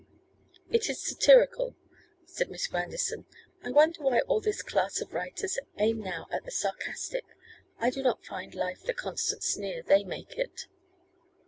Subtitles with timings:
[0.71, 1.75] 'It is satirical,'
[2.25, 3.27] said Miss Grandison;
[3.63, 7.25] 'I wonder why all this class of writers aim now at the sarcastic.
[7.77, 10.65] I do not find life the constant sneer they make it.